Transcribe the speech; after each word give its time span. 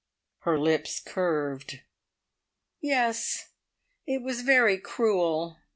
Her 0.39 0.57
lips 0.57 0.99
curved. 0.99 1.81
"Yes. 2.79 3.49
It 4.07 4.23
was 4.23 4.41
very 4.41 4.79
cruel. 4.79 5.57